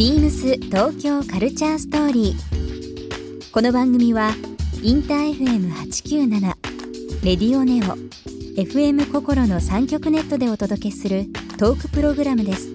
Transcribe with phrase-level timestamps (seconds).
[0.00, 3.52] ビームス東京カルチャーストーリー。
[3.52, 4.30] この番組は
[4.82, 6.40] インター FM897
[7.22, 7.98] レディオネオ
[8.58, 11.26] FM 心の三極ネットでお届けする
[11.58, 12.70] トークプログラムです。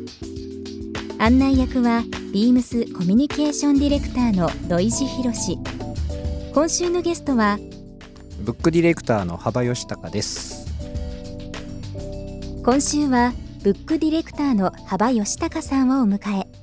[1.18, 5.58] 案内役はビームスコミュニケーションディレクターの土井博志。
[6.54, 7.58] 今週のゲストは
[8.42, 10.68] ブックディレクターの幅義孝です
[12.64, 13.34] 今週は
[13.64, 16.55] ブックディレクターの幅義孝さんをお迎え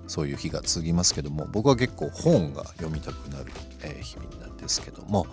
[0.06, 5.26] そういう日が続きますけども僕は結構本が読みたくなる、えー、日々なんですけども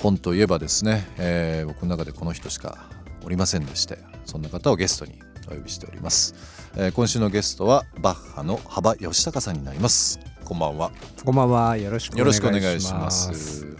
[0.00, 2.88] 本といえばですね、えー、僕の中でこの人しか
[3.24, 6.34] おりませんでしてそんな方をゲストにお呼びしております、
[6.76, 10.31] えー、今週のゲストはバッハの幅義孝さんになります。
[10.44, 10.90] こんばんは。
[11.24, 11.76] こんばんは。
[11.76, 13.76] よろしくお願いします。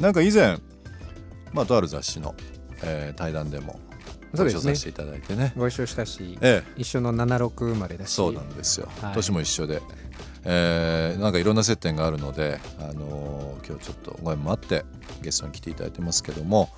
[0.00, 0.58] なんか以前
[1.52, 2.34] まあとある雑誌の、
[2.82, 3.78] えー、対談でも
[4.34, 8.10] ご一緒させていただいてね、ね、ご一緒したし、ええ、一緒の76生まれだし。
[8.12, 9.82] そうなんですよ、はい、年も一緒で、
[10.44, 14.84] えー、なんかいろんな接点があるので、あのー、今日ちょっとご縁もあって
[15.22, 16.70] ゲストに来ていただいてますけども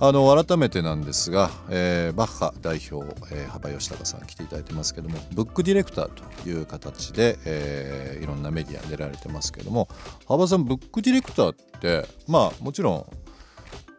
[0.00, 9.88] あの改めてなんですが、えー、バッハ代表、えー、幅吉孝さん来ていただいてますけどもブックディレクターという形で、えー、いろんなメディアに出られてますけども
[10.26, 13.06] 幅さんブックディレクターってまあもちろん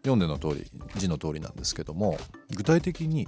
[0.03, 2.17] 読んでの通り字の通りなんですけども
[2.55, 3.27] 具体的に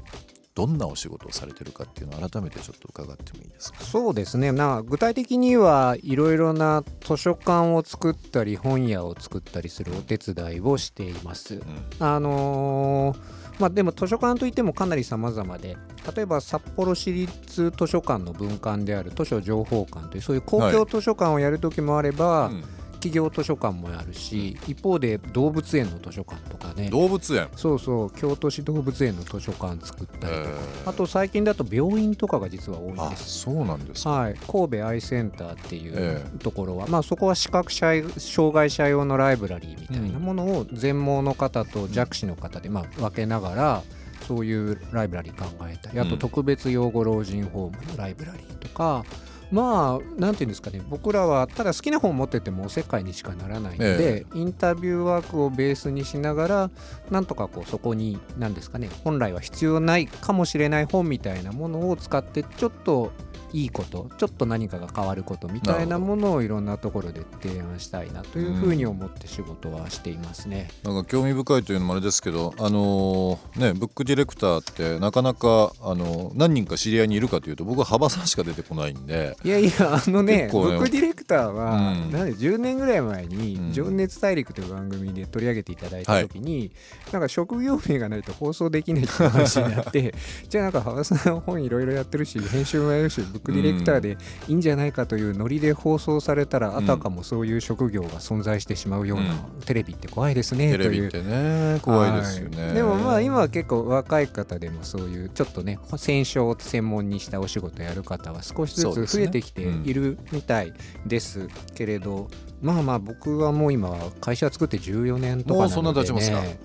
[0.57, 3.83] どんなお仕事をされてるかっていうのを改めてちょっと伺ってもいいですか？
[3.83, 4.51] そうですね。
[4.51, 11.55] な具体的にはいろいろな図書館を作ったり本屋を作ったりするお手伝いをしています。
[11.55, 11.63] うん、
[11.99, 13.19] あのー
[13.59, 15.77] まあ、でも図書館といってもかなり様々で
[16.15, 22.63] 例えば札幌市立図書館の分館である図書情報館というそういう公共図書館をやる時もあれば、はいうん
[23.07, 26.89] 企業図書館もあるし、一方で動物園の図書館とかね。
[26.89, 27.47] 動物園？
[27.55, 30.49] そうそう京都市動物園の図書館作ったりとか。
[30.87, 33.39] あと最近だと病院とかが実は多いです。
[33.39, 43.83] そうなんですはい、神戸アイセンターっていうところは、まあ、そこは視覚障害者用のライブラリーみたいなものを全盲の方と弱視の方でまあ分けながら
[44.27, 49.05] そういうライブラリー考えたりあと特別養護老人ホームのライブラリーとか、
[49.51, 50.81] まあなんていうんですかね。
[50.89, 56.71] 僕らはただ好きな本を持っててもおせっかいにしかならないので、ええ、インタビューワークをベースにしながら
[57.09, 58.89] なんとかこうそこに何ですかね。
[59.03, 63.11] 本来は必要ないかもしれない本みたいなものを使ってちょっと
[63.53, 70.69] いいことちょっと何かが変わることみたいなものをいろんなところで提案したいなというふうに思って仕事はしていますね。
[70.83, 79.71] うん、なんか興味深いというのもあれですけど、あのー、ね、ブックディレクターってなかなか、あのー、何人か知り合いにいるかというと僕は幅さんしか出てこないんでいやいや
[80.05, 86.71] あのね、ね、ブックディレクターは、うん、なんで10年ぐらい前に「情熱大陸」という番組で取り上げていただいた時に、はい、
[87.13, 90.13] なんか職業名がないと放送できないって話になって
[90.49, 94.17] じゃあなんか幅さん本いろいろやってるし編集もやるしディレクターで
[94.47, 100.89] いいんじゃないかというノリで放送されたら、あたかもそういう職業が存在してしまうような、テレビって怖いですねという。
[100.89, 110.73] テレビってね怖いですよね、はい、でもまあ今は結構若い方でもそういうちょっとね戦勝を専門にしたお仕事やる方は少しずつ増えてきているみたい
[111.05, 112.29] ですけれど、
[112.61, 116.59] まあまあ僕はもう今会社作って14年とかなのでね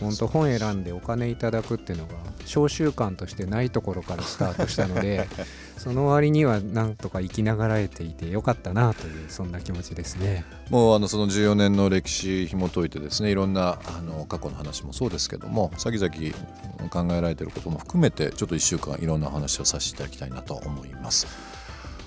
[0.00, 2.14] 本当本選んでお金いただくっていうのが
[2.46, 5.28] 召習慣としてないところからスタートしたので
[5.78, 21.26] その割にはなんとか生きながらえていてよかったなというそんな気持ちですねもうあのその14年の歴史紐解いてですねいろんなあの過去の話もそうですけども先々考えられていることも含めてちょっと1週間いろんな話をさせていただきたいなと思います。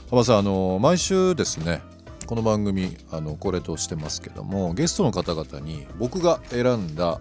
[0.09, 1.81] 幅さんあの毎週ですね
[2.27, 7.19] この番組あのこれとしてますけどもゲストの方々に僕が選んだ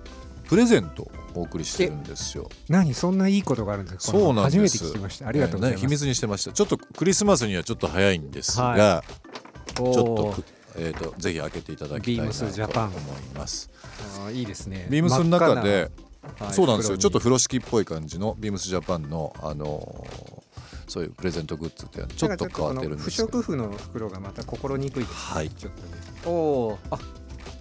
[0.53, 2.47] プレゼントをお送りしてるんですよ。
[2.69, 2.93] 何？
[2.93, 4.19] そんないいことがあるんですか？
[4.19, 9.05] そうなんです初めて聞きましたありがとうございます、ね、秘密にしてましたちょっとクリスマスにはちょっと早いんですが、は
[9.71, 10.35] い、ちょっと
[10.77, 12.99] えーと、ぜひ開けていただきたいなと思い
[13.35, 13.71] ます。
[14.27, 14.89] あいいですね。
[14.91, 15.91] ビームスの中で、
[16.39, 16.99] はい、そうなんですよ。
[16.99, 20.43] ちょっと風呂敷っぽい感じのビームスジャパンのあのー、
[20.87, 23.29] そういうプレゼントグッズってちょっと変わってるんですけど。
[23.29, 25.49] 不織布の袋がまた心にくいね、はい。
[25.49, 25.89] ちょっとね。
[26.27, 26.99] おお、あ、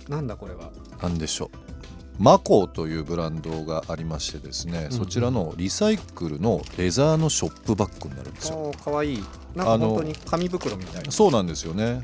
[0.10, 0.72] なんだこれは。
[1.02, 1.70] なんでしょう。
[2.21, 8.71] マコーというブランドがありましてですね、うん、そちらのリサイクルのレザーのショップバッグになるんですよ。
[8.83, 9.23] かわいい。
[9.56, 11.12] なんか本当に紙袋みたいな。
[11.12, 12.03] そうなんですよね。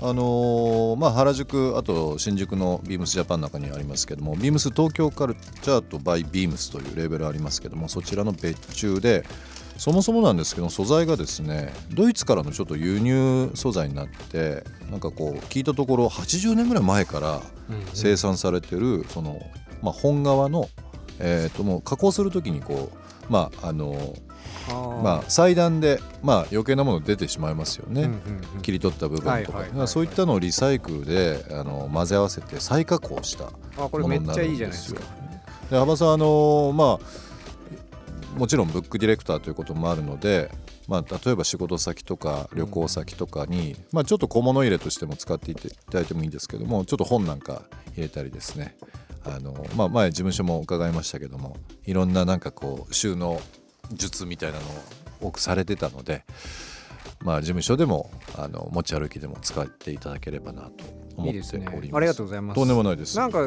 [0.00, 9.24] あのー、まあ、原宿あと新宿のビームスジャパンの中にありますけどもビームス東京カルチャーとバイビームスというレーベルありますけどもそちらの別注で
[9.82, 14.62] そもそもなんですけど素材がですねドイツからのちょっと輸入素材になって
[14.92, 17.42] なんかこう聞いたところ80年ぐらい前から
[17.92, 19.44] 生産されてるその、
[19.82, 20.68] まあ、本革の、
[21.18, 22.92] えー、ともう加工する時にこ
[23.28, 24.32] うまああのー。
[25.02, 28.10] まあ、裁断で、まあ、余計なもの出てしまいますよね、
[28.62, 33.44] 切り取った部分とか、そういったのをリサイクルであの混ぜ合わせて再加工した
[33.80, 35.00] ものになるんですよ。
[35.70, 37.31] で幅さんあのまあ
[38.36, 40.50] もちろんブックディレクターということもあるので、
[40.88, 47.62] まあ、例えば仕事先とか旅行先とかに、うん、まあ、ちょっと小物入れとしても使っていただいてもいいんですけどもちょっと本なんか
[47.94, 48.76] 入れたりですね
[49.24, 53.40] あの、まあ、前事務所も伺いましたけどもいろんななんかこう収納
[53.92, 56.24] 術みたいなのを多くされてたので、
[57.20, 60.84] まあ、事務所でもあの持ち歩きでも使っていただければなと
[61.16, 61.56] 思っております。
[61.56, 62.56] いいね、ありがとうございます。
[62.56, 63.16] とんでもないです。
[63.16, 63.38] なんか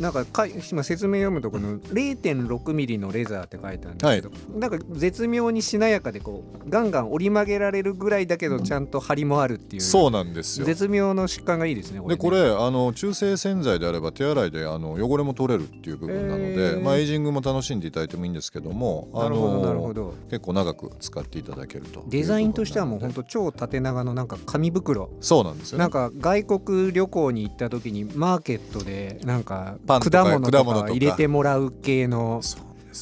[0.00, 9.82] なんかか今説明読むとこの0.6ミリのレザーって書いてあるんですけど、はい、なんか絶妙にしなやかでこうガンガン折り曲げられるぐらいだけどちゃんと張りもあるっていう。
[9.82, 10.66] そうなんですよ。
[10.66, 12.16] 絶妙の疾患がいいですねこれね。
[12.16, 20.14] でこれあの中性洗剤であれば手洗いであの汚れも取れるっていう部分なので、まあ、エイジングも楽しんでいただいてもいいんですけどもなるほどなるほど。
[20.28, 25.10] 結構長く使っていただけるとデザインとしてはもう本当超縦長のなんか紙袋。
[25.20, 30.90] そうなんですよ、ね、なんか外国旅行に行った時にマーケットでなんか果物とか。
[30.90, 32.42] 入れてもらう系の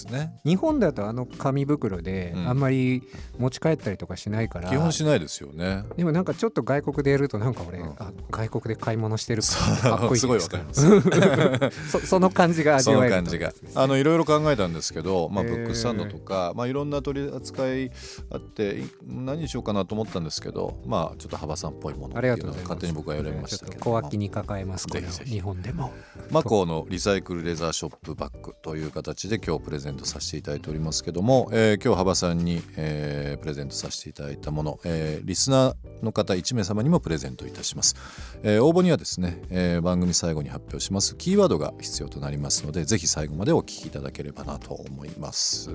[0.03, 0.33] ですね。
[0.45, 3.03] 日本だとあの紙袋であんまり
[3.39, 5.85] 持ち帰ったりとかしないから、基本しないですよね。
[5.97, 11.91] でもなんかちょっと外国でやるとなんか俺、うん、あ外国で買い物してるかっこいいすごいわかります。
[11.91, 13.53] そ その感じが味わえる感じが。
[13.75, 17.91] あのいろいろ考えたんですけど、まあ、ブックスタンドとか、まあ、いろんな取り扱い
[18.31, 23.81] あって何にしようかなと思ったんですけどまあちょっと幅さんっぽいものっていうのは勝手に僕は選びましたけど。
[23.85, 25.93] 小脇に抱えますこれ日本でも
[26.31, 37.95] マコーのリサイクルレザーショップバッグという形で今日プレゼントさせていただいておりますけども、えー、今日幅さんに、えー、プレゼントさせていただいたもの、えー、リスナーの方1名様にもプレゼントいたします、
[38.43, 41.15] えー、応募にはですね、えー、番組最後に発表します。
[41.17, 45.71] キーワードが必要となりますのでぜひ最後までお聞きいただければなと思います。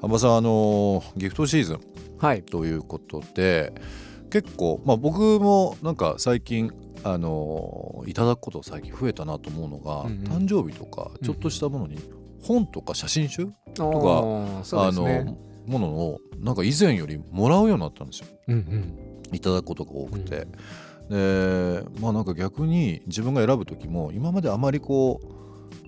[0.00, 1.80] 幅さんあのギフトシーズン、
[2.18, 3.72] はい、ということで
[4.30, 6.72] 結構、まあ、僕もなんか最近
[7.04, 11.98] あのいただくこと最近増えたなと思うのが、うんうん、誕生日とかちょっとしたものに
[12.48, 15.36] 本とか写真集とか、あの
[15.66, 20.46] ものをなんか以前よりもらうようになったんですよ、うんうん、いただくことが多くて、
[21.10, 25.38] うん、でまあなんか逆に自分が選ぶ時も今まであまりこう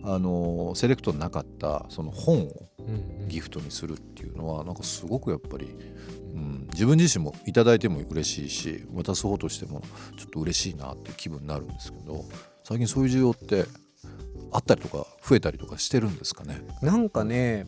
[0.02, 2.68] あのセレクトなかったその本を
[3.28, 5.74] ギフトにするっていうのはなんかすごくやっぱり、
[6.34, 9.82] うん、自分自身も頂いても嬉しいし渡す方としても
[10.18, 12.24] ちょっと嬉しいなっていう気分になるんですけど
[12.64, 13.64] 最近そういう需要って
[14.52, 16.60] あったりとか増えたりとかしてるんですかね？
[16.82, 17.66] なんかね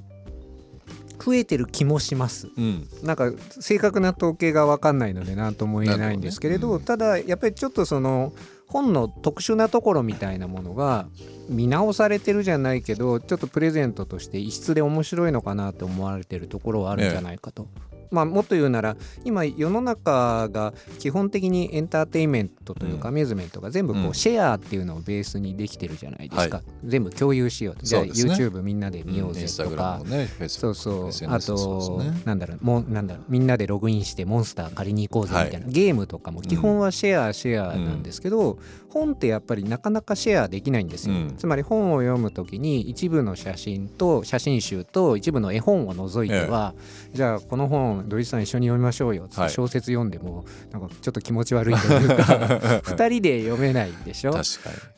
[1.25, 8.33] 増えてる気もします、うん、なんか正確な統計が分かんないので何とも言えないんですけれど、ねうん、ただやっぱりちょっとその
[8.67, 11.07] 本の特殊なところみたいなものが
[11.49, 17.69] 見直されてるじゃないけどちょっとプレゼントとして異質で面白いのかなと思われてるところはあるんじゃないかと
[18.12, 27.85] まあ、もっと言うなら今世の中が基本的にエンターテインメントというかアミューズメントが全部こうシェアっていうのをベースにできてるじゃないですか、はい、全部共有しようと。
[27.85, 30.11] じゃあ YouTube みんなで見ようぜとか、うん。
[30.11, 31.11] ね、そうそう。
[31.28, 38.59] あと、ね、なんだろうもなんだろうみんなでログインしてモンスター借りに行こうぜみたいな、はい、ゲームとかも基本はシェアシェアなんですけど、うん、
[38.93, 46.81] 本ってやっぱりなかなかシェアできないんですよ、うん、つまり本を読む時に一部の写真と写真集と一部の絵本を除いては、え
[47.15, 49.25] え、じゃあこの本土井さん一緒に読みましょうよ。
[49.25, 52.15] って小説読んでもなんかちょっと気持ち悪いというか
[52.85, 54.35] 2人で読めないでしょ？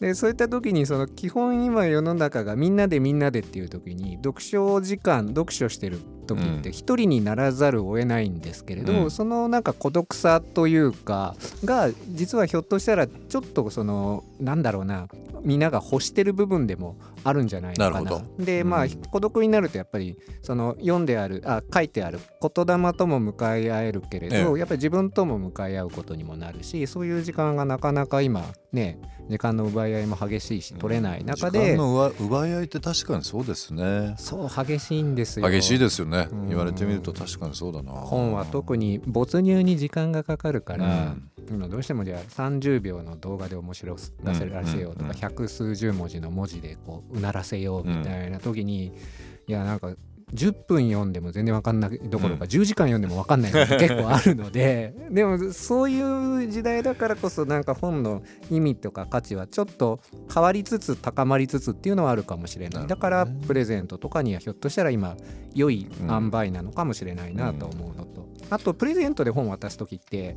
[0.01, 15.09] でそういった時にその基本今世の中がみんなでみんなでっていう時に読書時間読書してる時って一人にならざるを得ないんですけれど、うん、そのなんか孤独さというかが実はひょっとしたらちょっとそのなんだろうな
[15.43, 18.23] みんなが欲してる部分でもあるんじゃないのかな。
[18.39, 34.15] でまあ、孤独になるとやっぱりその読んであるあ書いてある言霊とも向かい合えるけれど、ええ、やっぱり自分とも向かい合うことにもなるしそういう時間がなかなか今ね時間の奪い合いも激しいし取れない中で、時間の奪い合いって確かにそうですね。
[34.19, 35.49] そう激しいんですよ。
[35.49, 37.93] 激しいですよね、うん、言われてみると確かにそうだな。
[37.93, 48.93] 本は特に没入に時間がかかるから、うん、今どうしてもじゃあ30秒の動画で面白らせらせようとか、百数十文字の文字でこううならせようみたいな時に、
[49.47, 49.95] いやなんか
[50.33, 60.01] 10分読んでも全然分かんないどころか、うん、10時間読んでも分かんないのが 結構あるのででもそういう時代だからこそなんか本の意味とか価値はちょっと
[60.33, 65.17] 変わりつつ高まりつつっていうのはあるかもしれない、だからプレゼントとかにはひょっとしたら今
[65.55, 70.37] 良い塩梅なのかもしれないなと思うのと、うん、あとプレゼントで本渡す時って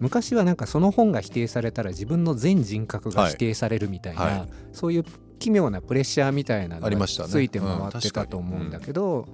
[0.00, 4.38] 昔はなんかその本が否定されたら自分の全人格が否定されるみたいな、はい。
[4.40, 5.04] はい、そういう
[5.38, 9.26] 奇妙なプレッシャーみたいなのがついて回ってたと思うんだけど、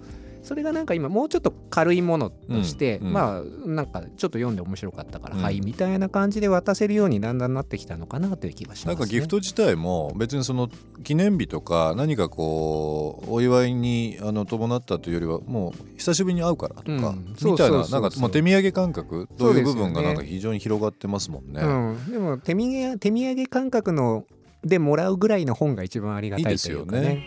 [0.44, 10.68] それがなんか今もうちょっと軽いものとして、まあなんかちょっと読んで面白かったから、うん、はいみたいな感じで渡せるようにだんだんなってきたのかなという気がします、ね、なんかギフト自体も別にその
[11.02, 21.62] 記念日とか何かこうお祝いにあの伴ったというよりはもう久しぶりに会うからとか、みたいななんかもう手土産感覚という部分がなんか非常に広がってますもんね。
[22.06, 24.26] ででも手土産手土産感覚の
[24.64, 27.00] でもらうぐらいの本が一番ありがたいというかね。
[27.00, 27.26] いいね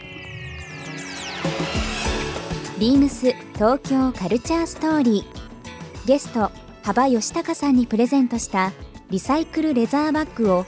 [2.79, 6.08] ビームス東京カルチャーストーリー。
[6.08, 6.51] ゲスト
[6.84, 8.72] 幅吉高さんにプレゼントした
[9.10, 10.65] リサイクルレザーバッグを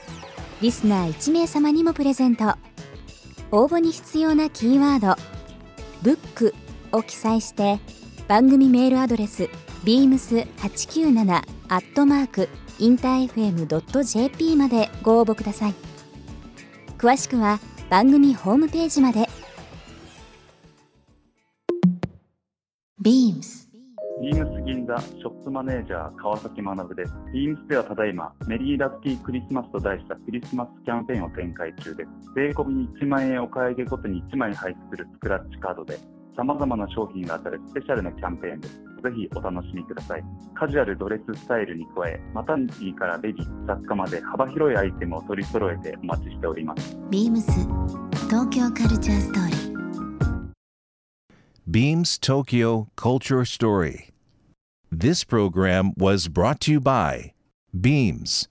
[0.60, 2.54] リスナー1名様にもプレゼント。
[3.52, 5.20] 応募に必要なキーワード
[6.02, 6.54] 「ブック」
[6.92, 7.80] を記載して
[8.28, 9.48] 番組メールアドレス
[9.84, 12.48] beams897 アットマーク
[12.78, 15.89] インター FM.jp までご応募ください。
[17.00, 19.26] 詳しくは番組ホームページまで
[23.02, 23.70] BEAMS
[24.20, 27.14] ビームス銀座ショップマネージャー川崎学です。
[27.32, 32.08] ビームスではただいまメリーラッキークリスマスと題したクリスマスキャンペーンを展開中です。
[32.36, 35.98] 税込みに1万円お買い上げごとに1枚入ってくるスクラッチカードで
[36.36, 38.89] 様々な商品が当たるスペシャルなキャンペーンです。
[39.00, 40.24] ぜひお楽しみください。
[40.54, 46.98] カジュアルドレススタイルに加え、マタニティからベビー、雑貨まで幅広いアイテムを取り揃えてお待ちしております。
[47.10, 47.50] ビームス
[48.28, 49.70] 東京カルチャーストーリー
[51.68, 54.08] Beams Tokyo Culture Story.
[54.90, 57.32] This program was brought to you by
[57.72, 58.48] Beams.